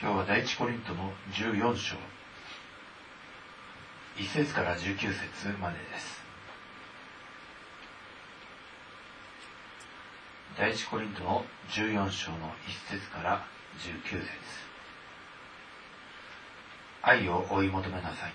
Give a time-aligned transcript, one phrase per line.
[0.00, 1.96] 今日は第一コリントの14章。
[4.16, 6.22] 1節から19節までです。
[10.56, 12.36] 第一コリントの14章の
[12.88, 13.44] 1節から
[13.80, 14.28] 19節。
[17.02, 18.32] 愛を追い求めなさい。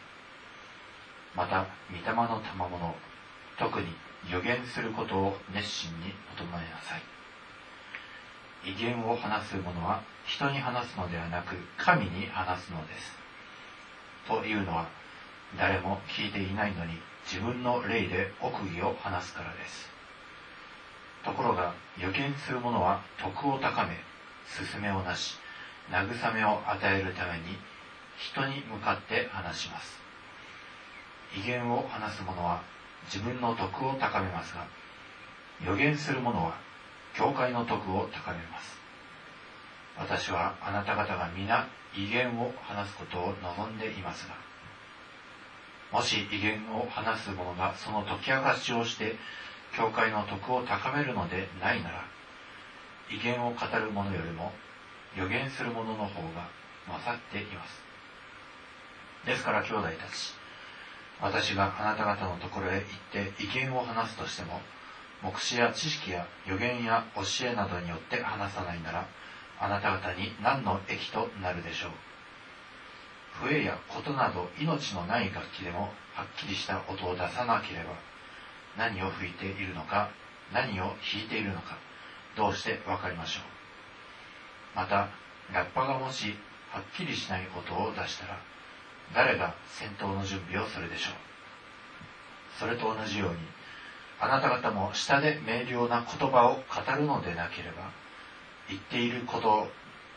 [1.34, 2.96] また御霊の賜物
[3.58, 3.88] 特に
[4.30, 7.23] 予言することを熱心に求めなさい。
[8.66, 13.12] 威厳を話す者は人に話すのではなく神に話すのです。
[14.28, 14.88] というのは
[15.58, 16.94] 誰も聞いていないのに
[17.26, 19.90] 自分の霊で奥義を話すからです。
[21.24, 23.98] ところが予言する者は徳を高め
[24.72, 25.38] 勧めをなし
[25.90, 27.58] 慰めを与えるために
[28.18, 30.00] 人に向かって話します。
[31.38, 32.62] 威厳を話す者は
[33.06, 34.66] 自分の徳を高めますが
[35.66, 36.58] 予言する者は
[37.16, 38.84] 教会の徳を高めます。
[39.98, 44.36] 私はあなた方が皆威厳を話すことを望んでいますが
[45.92, 49.16] もし威厳を話す者がその解き明かしをして
[49.78, 52.06] 教会の徳を高めるのでないなら
[53.12, 54.52] 威厳を語る者よりも
[55.16, 56.50] 予言する者の方が
[56.88, 57.84] 勝っています。
[59.26, 60.34] ですから兄弟たち
[61.22, 64.60] 私があなた方のところへ行って意見を話すとしても
[65.24, 69.08] 目視や知識や予言や教えなどによって話さないなら
[69.60, 71.92] あなた方に何の益となるでしょう？
[73.48, 77.96] 笛や琴など命のない楽器でもはっきりした音を出さなければ
[78.78, 80.10] 何を吹いているのか
[80.54, 81.78] 何を弾いているのか
[82.36, 83.44] どうして分かりましょう？
[84.76, 85.08] また
[85.54, 86.36] ラッパがもし
[86.72, 88.38] はっきりしない音を出したら
[89.16, 91.14] 誰が戦闘の準備をするでしょう？
[92.60, 93.38] それと同じように
[94.20, 97.92] あなた方も下で明瞭な言葉を語るのでなければ
[98.70, 99.68] 言っていることを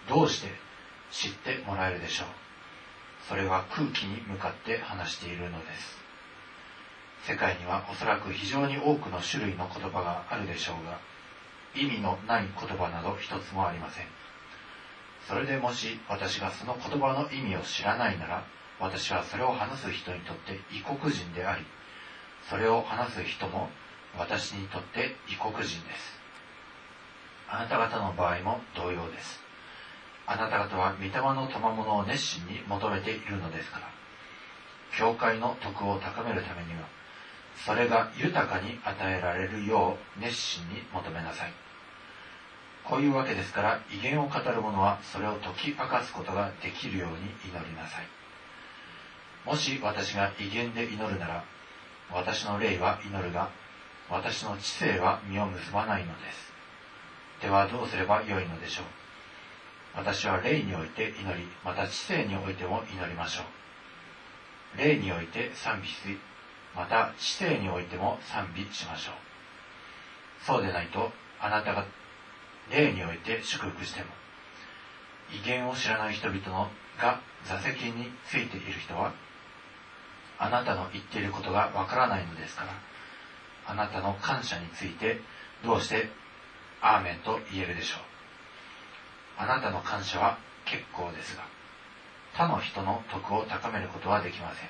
[0.09, 0.49] どうして
[1.11, 2.29] 知ってもらえるでしょう。
[3.29, 5.99] それは空気に向かって話しているのです。
[7.25, 11.01] 世界にはおそらく非常に多くの種類の言葉があるでしょうが
[11.75, 14.07] 意味のない言葉など一つもありません。
[15.27, 18.45] それでもし私がその言葉の意味を知らないなら
[18.79, 21.65] 私はそれを話す人にとって異国人であり
[22.49, 23.71] それを話す人も
[24.19, 26.17] 私にとって異国人です。
[27.49, 29.41] あなた方の場合も同様です。
[30.27, 33.97] あなた方は御霊の賜物を熱心に求めているのですから。
[34.97, 36.89] 教会の徳を高めるためには
[37.65, 41.53] それが豊かに与えられるよう熱心に求めなさい。
[42.85, 48.07] こういうわけですから威厳を語る者はそれを解き明かすことができるように祈りなさい。
[49.45, 51.45] もし私が威厳で祈るなら
[52.13, 53.51] 私の霊は祈るが
[54.11, 56.53] 私の知性は実を結ばないのです。
[57.43, 58.85] ではどうすればよいのでしょう？
[59.97, 64.79] 私は霊において祈りまた知性においても祈りましょう。
[64.79, 65.95] 霊において賛美し
[66.75, 69.15] また知性においても賛美しましょう。
[70.45, 71.87] そうでないとあなたが
[72.71, 74.07] 霊において祝福しても
[75.33, 76.69] 威厳を知らない人々の
[77.01, 79.13] が座席についている人は
[80.39, 82.96] あなたの言っていることがわからないのですから。
[83.67, 85.21] あなたの感謝について
[85.65, 86.09] どうして
[86.81, 88.01] アーメンと言えるでしょう？
[89.39, 91.43] あなたの感謝は結構ですが
[92.35, 94.69] 他の人の徳を高めることはできません。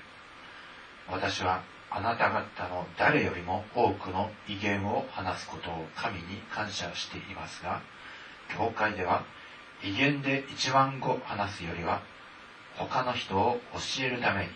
[1.08, 7.80] 私はあなた方の誰よりも多くの威厳を話すことを神に感謝していますが
[8.56, 9.24] 教会では
[9.84, 12.02] 威厳で一万語話すよりは
[12.76, 13.60] 他の人を
[13.98, 14.50] 教えるために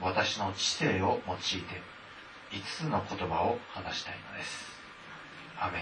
[0.00, 1.82] 私の知性を用いて
[2.51, 4.71] 5つの言葉を話したいのです。
[5.59, 5.81] アメン。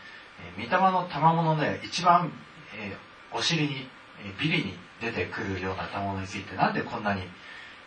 [0.58, 2.32] 御霊の賜物で一番、
[2.76, 2.98] え、
[3.32, 3.88] お尻に、
[4.26, 7.22] え、ビリに出てくるような賜物についてなんでこんなに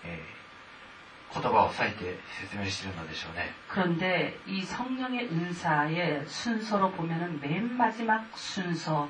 [0.03, 0.39] えー
[1.31, 9.07] 言葉を割いて説明しているのでしょうね 그런데 이 성령의 은사의 순서로 보면은 맨 마지막 순서,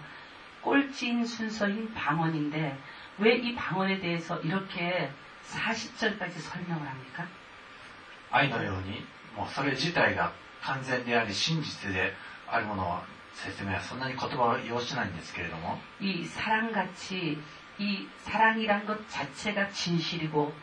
[0.62, 2.78] 꼴찌인 순서인 방언인데
[3.19, 5.10] 왜 이 방언에 대해서 이렇게
[5.50, 7.25] 40절까지 설명을 합니까?
[8.31, 9.06] 愛のように
[9.36, 12.13] もうそれ自体が完全であり真実で
[12.48, 13.04] あるものは
[13.34, 17.42] 説明はそんなに言葉を要しないんですけれども 이 사랑같이
[17.80, 20.54] 이 사랑이란 것 자체가 진실이고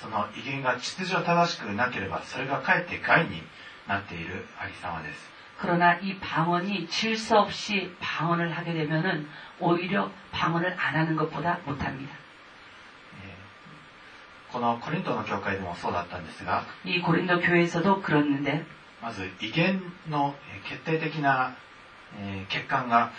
[0.00, 3.42] その威厳が秩序正しくなければそれがかえって害に
[3.88, 5.38] なっているありさまです。
[5.58, 9.26] 그러나 이 방언이 질서 없이 방언을 하게 되면은
[9.58, 12.14] 오히려 방언을 안 하는 것보다 못합니 다.
[14.52, 18.64] このコリントの教会でもそうだったんですが이 고린도 교회에서도그는데
[19.02, 20.34] まず威厳の
[20.64, 21.54] 決定的な
[22.48, 23.12] 欠陥が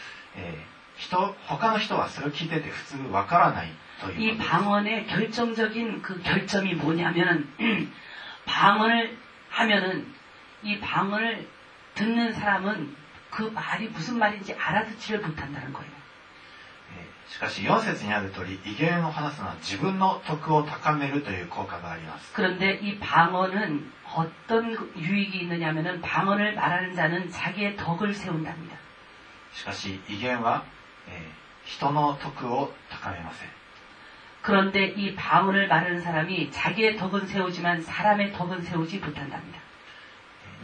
[0.98, 7.48] 人他の人はそれを聞いてて普通わからないという 이 ことです 방언의 결정적인 그 결점이 뭐냐면은
[8.46, 9.16] 방언을
[9.50, 10.06] 하면은
[10.62, 11.48] 이 방언을
[11.94, 12.96] 듣는 사람은
[13.30, 15.90] 그 말이 무슨 말인지 알아듣지를 못한다는 거예요.
[16.96, 28.76] えーしかし4節にある通り威厳を話すのは自分の徳を高めるという効果があります 그런데 이 방언은 어떤 유익이 있느냐면은 방언을 말하는 자는 자기의 덕을 세운답니다.
[29.52, 30.74] しかし威厳は、えー
[31.64, 33.48] 人の徳を高めません
[34.42, 39.58] 그런데 이 방언을 말하는 사람이 자기의 덕은 세우지만 사람의 덕은 세우지 못한답니다.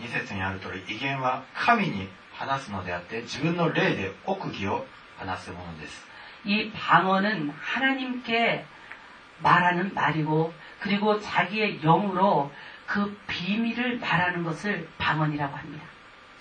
[0.02, 6.06] 2節にある通り威厳は神に話すのであって自分の霊で奥義を話すものです
[6.44, 8.64] 이 방언은 하나님께
[9.42, 12.50] 말하는 말이고 그리고 자기의 영으로
[12.86, 15.84] 그 비밀을 말하는 것을 방언이라고 합니다.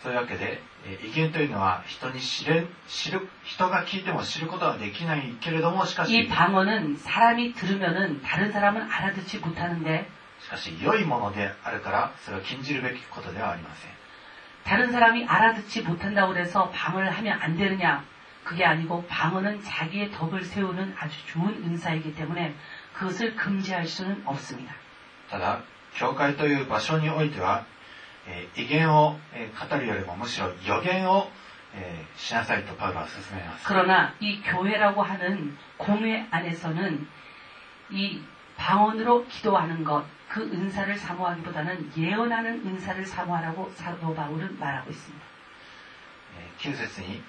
[0.01, 10.07] そういうわけで えー威厳というのは人に知れ知る人が聞いても知ることはできないけれどもしか 이 し 방언은 사람이 들으면은 다른 사람은 알아듣지 못하는데
[10.41, 13.91] しかし良いものであるからそれを禁じるべきことではありません
[14.63, 18.03] 다른 사람이 알아듣지 못한다고 해서 방언을 하면 안 되느냐?
[18.43, 22.55] 그게 아니고 방언은 자기의 덕을 세우는 아주 좋은 은사이기 때문에
[22.93, 24.73] 그것을 금지할 수는 없습니다.
[25.29, 25.61] ただ
[25.95, 27.65] 教会という場所においては、
[28.27, 31.29] えー威厳を、えー語るよりもむしろ予言を、
[31.73, 37.07] えーしなさいとパウロは勧めます 그러나 이 교회라고 하는 공회 안에서는
[37.91, 38.21] 이
[38.57, 45.25] 방언으로 기도하는 것, 그 은사를 사모하기보다는 예언하는 은사를 사모하라고 사도 바울은 말하고 있습니다.
[46.37, 47.23] えー9節に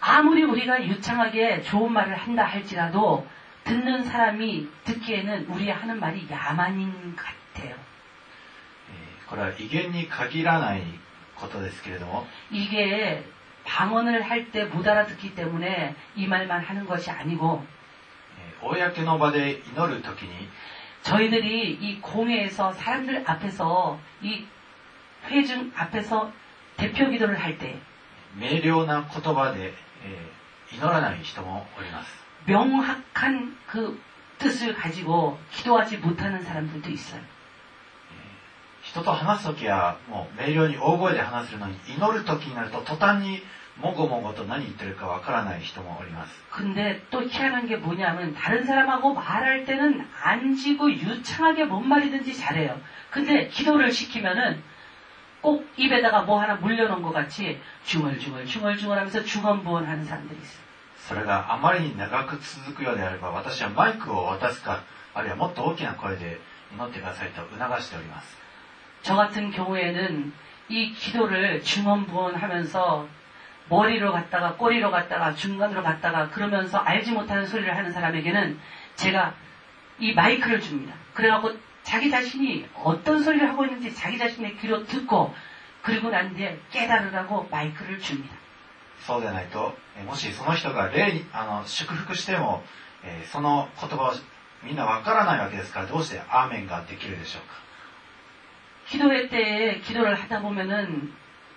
[0.00, 3.26] 아무리 우리가 유창하게 좋은 말을 한다 할지라도
[3.64, 7.74] 듣는 사람이 듣기에는 우리 하는 말이 야만인 것 같아요.
[9.28, 13.22] これは威厳に限らないことですけれども 이게
[13.66, 17.66] 방언을 할 때 못 알아듣기 때문에 이 말만 하는 것이 아니고
[18.62, 20.48] 公の場で祈る時に
[21.02, 24.46] 저희들이 이 공회에서 사람들 앞에서 이
[25.26, 26.32] 회중 앞에서
[26.78, 27.78] 대표 기도를 할때
[28.38, 29.74] 明瞭な言葉で
[30.71, 34.01] 祈らない人もおります 명확한 그
[34.39, 37.21] 뜻을 가지고 기도하지 못하는 사람들도 있어요.
[38.81, 43.41] 人と話す時はもう明瞭に大声で話せるのに祈る時になると途端に
[43.77, 52.77] もごもごと何言ってるかわからない人もおります 근데 또 희한한 게 뭐냐면 다른 사람하고 말할 때는 안지고 유창하게 뭔 말이든지 잘해요.
[53.09, 54.61] 근데 기도를 시키면은
[55.41, 60.63] 꼭 입에다가 뭐 하나 물려놓은 것 같이 중얼중얼 중얼중얼 하면서 중언부언하는 사람들이 있어요.
[61.07, 66.39] それがあまりに長く続くようであれば私はマイクを渡すかあるいはもっと大きな声で
[66.73, 68.37] 祈ってくださいと促しております
[69.01, 70.31] 저 같은 경우에는
[70.69, 73.07] 이 기도를 중언부언하면서
[73.69, 78.59] 머리로 갔다가 꼬리로 갔다가 중간으로 갔다가 그러면서 알지 못하는 소리를 하는 사람에게는
[78.95, 79.33] 제가
[79.99, 80.95] 이 마이크를 줍니다.
[81.13, 81.53] 그래갖고
[81.83, 85.33] 자기 자신이 어떤 소리를 하고 있는지 자기 자신의 귀로 듣고
[85.81, 88.35] 그리고 난 뒤에 깨달으라고 마이크를 줍니다.
[89.05, 92.63] そうでないとえもしその人が礼にあの祝福しても、
[93.03, 94.13] えーその言葉を
[94.63, 97.55] みんなわからないわけですからどうしてアーメンができるでしょうか
[98.87, 101.13] 기도회 때에 기도를 하다 보면은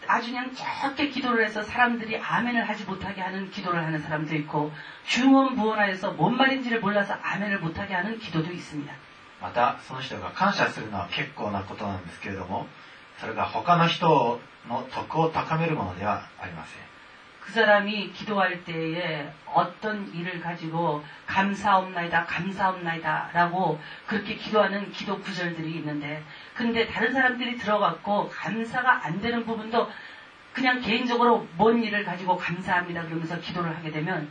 [0.09, 4.73] 아주 그냥 적게 기도를 해서 사람들이 아멘을 하지 못하게 하는 기도를 하는 사람도 있고
[5.05, 8.93] 중언부언하여서 뭔 말인지를 몰라서 아멘을 못하게 하는 기도도 있습니다.
[9.41, 12.67] またその人が感謝するのは結構なことなんですけれども
[13.19, 16.87] それが他の人の徳を高めるものではありません
[17.47, 26.25] 그 사람이 기도할 때에 어떤 일을 가지고 감사옵나이다, 감사옵나이다 라고 그렇게 기도하는 기도 구절들이 있는데
[26.55, 29.89] 근데 다른 사람들이 들어갔고 감사가 안 되는 부분도
[30.53, 34.29] 그냥 개인적으로 뭔 일을 가지고 감사합니다 그러면서 기도를 하게 되면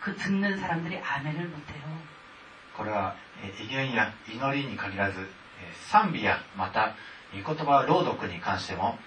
[0.00, 1.82] 그 듣는 사람들이 아멘을 못해요.
[2.76, 6.94] これはえー威厳や祈りに限らずえー賛美やまた
[7.32, 8.98] 御言葉朗読に関しても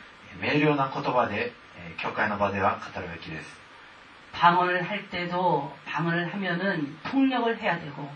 [0.41, 3.59] えー明瞭な言葉でえー教会の場では語るべきです
[4.33, 8.09] 방언을 할 때도 방언을 하면은 통역을 해야 되고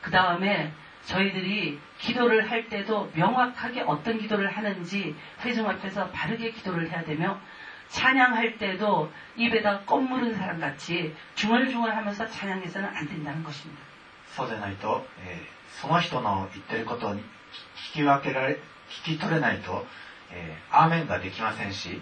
[0.00, 0.72] 그 다음에
[1.06, 7.40] 저희들이 기도를 할 때도 명확하게 어떤 기도를 하는지 회중 앞에서 바르게 기도를 해야 되며
[7.88, 13.80] 찬양할 때도 입에다 껌 물은 사람 같이 중얼중얼하면서 찬양해서는 안 된다는 것입니다.
[14.36, 17.20] そうでないと、えーその人の言ってることに
[17.92, 18.58] 聞き分けられ
[19.04, 19.84] 聞き取れないと、
[20.32, 22.00] えーアーメンができませんし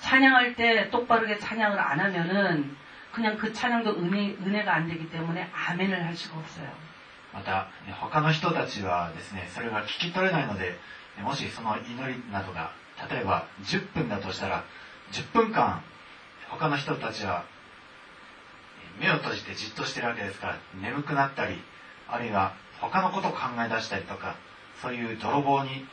[0.00, 2.76] 찬양할 때 똑바르게 찬양을 안 하면은
[3.12, 6.68] 그냥 그 찬양도 은혜, 은혜가 안 되기 때문에 아멘을 할 수가 없어요.
[7.32, 10.76] またえー他の人たちはですねそれが聞き取れないので
[11.16, 12.72] えーもしその祈りなどが
[13.10, 14.64] 例えば10分だとしたら
[15.12, 15.82] 10分間
[16.50, 17.46] 他の人たちはえー
[19.00, 21.56] 目を閉じてじっとしてるわけですから眠くなったり
[22.08, 24.36] あるいは他のことを考え出したりとか
[24.82, 25.86] そういう泥棒に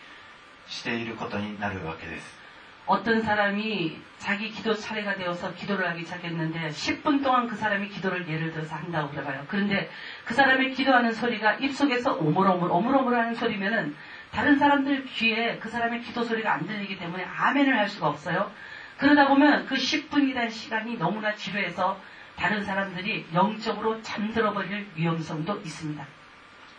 [0.68, 2.44] していることになるわけです
[2.86, 8.52] 어떤 사람이 자기 기도 차례가 되어서 기도를 하기 시작했는데 10분 동안 그 사람이 기도를 예를
[8.52, 9.46] 들어서 한다고 그래봐요.
[9.48, 9.90] 그런데
[10.26, 13.96] 그 사람의 기도하는 소리가 입속에서 오물오물 오물오물 하는 소리면은
[14.32, 18.52] 다른 사람들 귀에 그 사람의 기도 소리가 안 들리기 때문에 아멘을 할 수가 없어요.
[18.98, 22.00] 그러다 보면 그 10분이라는 시간이 너무나 지루해서
[22.36, 26.06] 다른 사람들이 영적으로 잠들어 버릴 위험성도 있습니다.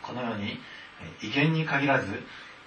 [0.03, 0.59] このように、
[1.01, 2.23] えー威厳に限らず、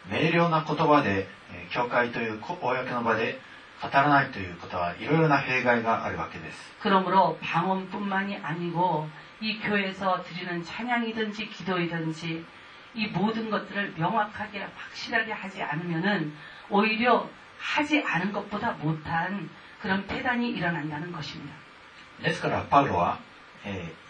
[0.09, 3.39] 明瞭な言葉で、えー教会というこ公の場で
[3.81, 6.73] 語らないということはいろいろな弊害があるわけです。
[6.81, 9.07] 그러므로 방언뿐만이 아니고
[9.41, 12.45] 이 교회에서 드리는 찬양이든지 기도이든지
[12.95, 16.33] 이 모든 것들을 명확하게 확실하게 하지 않으면은
[16.69, 17.29] 오히려
[17.62, 19.48] 하지 않은 것보다 못한
[19.80, 21.54] 그런 폐단이 일어난다는 것입니다.
[22.20, 22.92] ですから, 파울은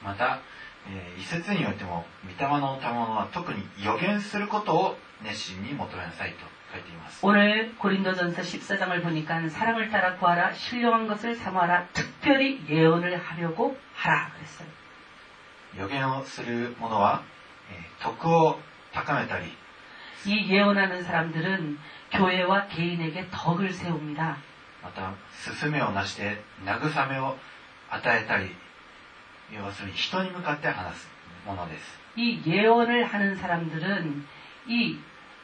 [0.03, 0.39] また、
[0.87, 7.25] えー一節においても、御霊の賜物は特に予言することを熱心に求めなさいと書いています。
[7.25, 14.67] 오늘 고린도전서 14장을 보니까 사랑을 따라 구하라 신령한 것을 삼아라 특별히 예언을 하려고 하라 그랬어요.
[15.77, 17.23] 予言をする者は、
[17.71, 18.59] えー徳を
[18.93, 19.51] 高めたり、
[20.25, 21.79] 이 예언하는 사람들은
[22.11, 24.37] 교회와 개인에게 덕을 세웁니다.
[24.83, 25.13] また、
[25.59, 27.35] 勧めをなして慰めを
[27.89, 28.55] 与えたり、
[29.52, 31.08] 要するに人に向かって話す
[31.46, 32.00] ものです。
[32.16, 34.24] 이예언을하는사람들은
[34.66, 34.98] 이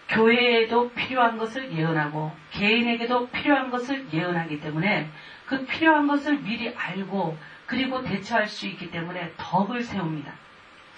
[0.08, 5.10] 교회에도필요한것을예언하고개인에게도필요한것을예언하기때문에
[5.46, 7.34] 그필요한것을미리알고
[7.66, 10.34] 그리고대처할수있기때문에덕을세웁니다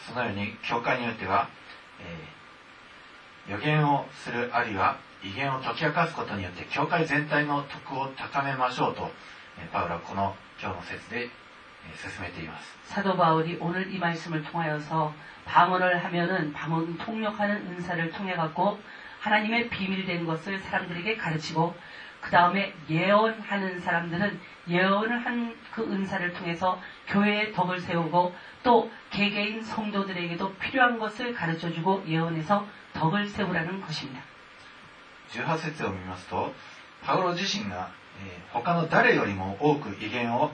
[0.05, 1.49] そのように教会によっては、
[2.01, 9.11] え、予言をするあるいは威厳を解き明かすことによって教会全体の徳を高めましょうと
[9.73, 11.29] パウロはこの今日の説で
[12.86, 15.14] 사도 바울이 오늘 이 말씀을 통하여서
[15.46, 18.80] 방언을 하면은 방언 통역하는 은사를 통해 갖고
[19.20, 21.76] 하나님의 비밀된 것을 사람들에게 가르치고
[22.22, 30.56] 그 다음에 예언하는 사람들은 예언을 한 그 은사를 통해서 교회의 덕을 세우고 또 개개인 성도들에게도
[30.58, 34.22] 필요한 것을 가르쳐주고 예언해서 덕을 세우라는 것입니다.
[35.32, 36.54] 18節を見ますと、
[37.02, 37.90] パウロ自身が、
[38.22, 40.54] えー他の誰よりも多く威厳を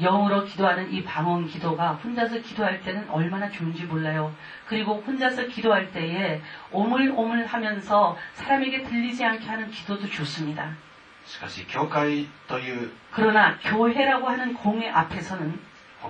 [0.00, 4.32] 영으로 기도하는 이 방언 기도가 혼자서 기도할 때는 얼마나 좋은지 몰라요.
[4.66, 6.40] 그리고 혼자서 기도할 때에
[6.70, 10.76] 오물오물 하면서 사람에게 들리지 않게 하는 기도도 좋습니다.
[11.26, 15.60] しかし、教会という 그러나 교회라고 하는 공회 앞에서는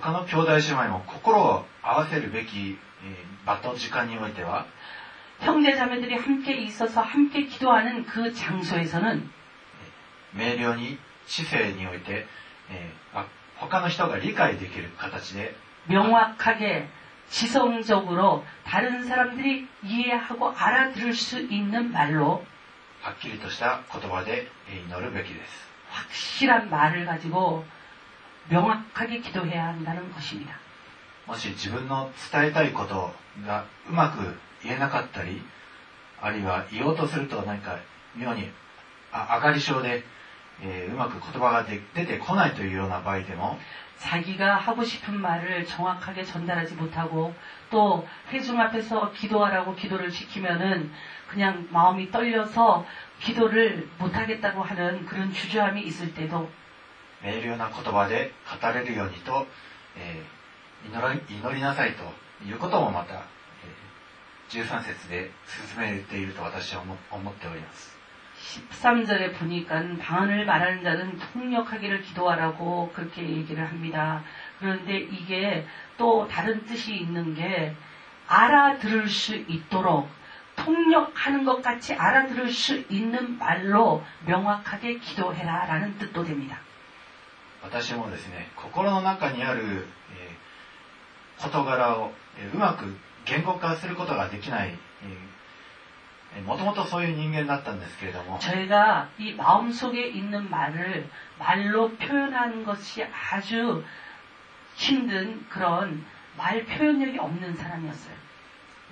[0.01, 4.67] 他の兄弟姉妹も心を合わせるべき、えー場と時間においては
[5.41, 9.29] 형제 자매들이 함께 있어서 함께 기도하는 그 장소에서는
[10.35, 12.27] 明瞭に知性において、
[12.71, 13.27] えーあ
[13.73, 15.55] 他の人が理解できる形で
[15.87, 16.89] 명확하게
[17.31, 22.45] 지성적으로 다른 사람들이 이해하고 알아들을 수 있는 말로
[23.03, 27.65] はっきりとした言葉でえー祈るべきです 확실한 말을 가지고
[28.49, 30.55] 명확하게 기도해야 한다는 것입니다.
[31.27, 33.13] もし自分の伝えたいこと
[33.47, 35.43] がうまく言えなかったり
[36.21, 37.79] あるいは言おうとすると何か
[38.17, 38.51] 妙に
[39.13, 40.03] あ上がり症で、
[40.62, 43.58] えー、うまく言葉が出,てこないというような場合でも、
[44.00, 47.34] 자기가 하고 싶은 말을 정확하게 전달하지 못하고
[47.72, 50.92] 또 회중 앞에서 기도하라고 기도를 시키면은
[51.32, 52.84] 그냥 마음이 떨려서
[53.20, 56.52] 기도를 못하겠다고 하는 그런 주저함이 있을 때도
[57.24, 59.48] 매일ような言葉で語れるようにと
[60.86, 62.04] 祈り,祈りなさいと
[62.46, 63.24] いうこともまた
[64.50, 68.03] 13節で進めていると私は思,思っております。
[68.71, 74.23] 13절에 보니까 방언을 말하는 자는 통역하기를 기도하라고 그렇게 얘기를 합니다.
[74.59, 77.75] 그런데 이게 또 다른 뜻이 있는 게
[78.29, 80.09] 알아들을 수 있도록
[80.57, 86.59] 통역하는 것 같이 알아들을 수 있는 말로 명확하게 기도해라 라는 뜻도 됩니다.
[87.61, 94.71] 私もですね心の中にある、えー事柄を、えーうまく言語化することができない
[96.42, 101.06] もともとそういう人間だったんですけれども저희가이마음속에있는말을
[101.40, 103.84] 말로표현하는것이아주
[104.76, 106.02] 힘든그런
[106.38, 108.24] 말표현력이없는사람이었어요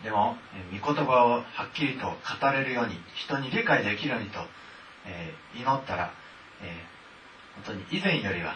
[0.04, 0.36] でも、
[0.82, 4.40] 御言葉をはっきりと語れるように、人に理解できるようにと、
[5.06, 6.12] えー、祈ったら、
[6.64, 8.56] えー、本当に以前よりは、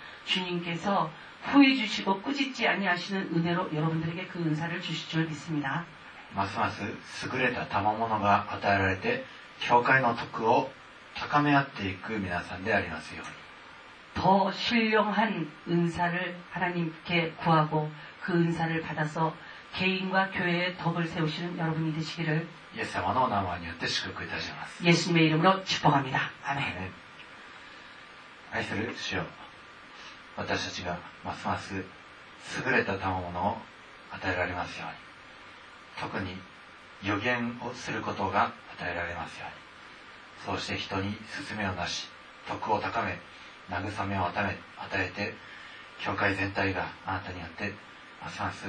[0.24, 1.10] 주님께서
[1.42, 5.84] 후해 주시고 꾸짖지 아니하시는 은혜로 여러분들에게 그 은사를 주실 줄 믿습니다.
[6.34, 9.24] ますます優れた賜物が与えられて
[9.60, 10.70] 教会の徳を
[11.14, 13.32] 高め合っていく皆さんでありますように
[14.22, 17.90] 더 신령한 은사를 하나님께 구하고
[18.22, 19.34] 그 은사를 받아서
[19.74, 26.30] 개인과 교회의 덕을 세우시는 여러분이 되시기를 イエス様のお名前によって祝福いたします 예수님의 이름으로 축복합니다.
[26.44, 26.92] 아멘.
[28.52, 29.24] 愛する主よ
[30.37, 33.57] 私たちがますます優れた賜物を
[34.11, 34.95] 与えられますように。
[35.99, 36.35] 特に
[37.03, 39.45] 予言をすることが与えられますよ
[40.47, 40.57] うに。
[40.57, 41.15] そうして人に
[41.47, 42.07] 勧めをなし
[42.47, 43.19] 徳を高め
[43.69, 45.33] 慰めを与え与えて
[46.03, 47.73] 教会全体があなたによって
[48.21, 48.65] ますます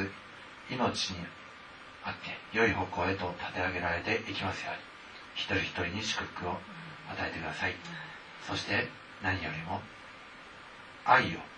[0.70, 1.16] 命に
[2.04, 4.92] あって良い方向へと立て上げられていきますように。
[5.34, 6.58] 一人一人に祝福を与
[7.26, 7.74] えてください。
[8.46, 8.88] そして
[9.22, 9.80] 何よりも
[11.04, 11.51] 愛を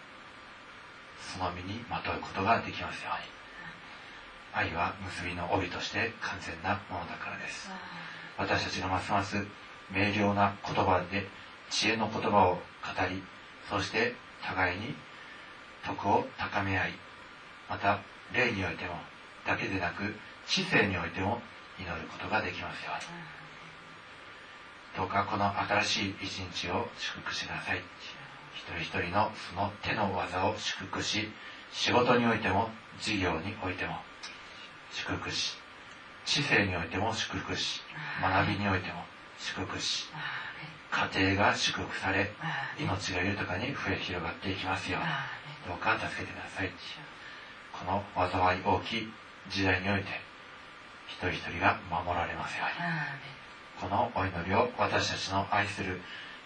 [1.32, 7.68] その身にまとうことができますように愛は結びの帯として完全なものだからです。
[8.38, 9.37] 私たちがますます
[9.90, 11.26] 明瞭な言葉で
[11.70, 12.60] 知恵の言葉を語
[13.08, 13.22] り
[13.68, 14.94] そして互いに
[15.84, 16.92] 徳を高め合い
[17.68, 18.00] また
[18.32, 18.94] 霊においても
[19.46, 20.14] だけでなく
[20.46, 21.40] 知性においても
[21.78, 22.92] 祈ることができますよ。
[22.94, 23.34] うに
[24.96, 25.50] どうかこの
[25.82, 27.82] 新しい一日を祝福してください
[28.54, 31.28] 一人一人のその手の技を祝福し
[31.72, 33.96] 仕事においても事業においても
[34.92, 35.56] 祝福し
[36.24, 37.82] 知性においても祝福し
[38.22, 39.04] 学びにおいても
[39.38, 40.06] 祝福し
[40.90, 42.30] 家庭が祝福され
[42.78, 44.98] 命が豊かに増え広がっていきますよ
[45.66, 46.70] どうか助けてください。
[47.72, 49.12] この災い大きい
[49.50, 50.08] 時代において
[51.08, 53.88] 一人一人が守られますように。
[53.88, 56.00] このお祈りを私たちの愛する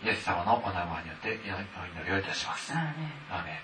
[0.04, 2.72] イエス様のお名前によってお祈りをいたします。
[2.72, 3.54] アーメン。